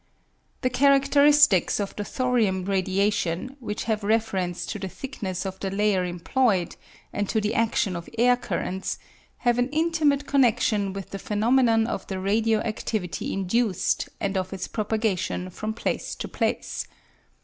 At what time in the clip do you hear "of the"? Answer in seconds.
1.79-2.03, 5.45-5.69, 11.85-12.19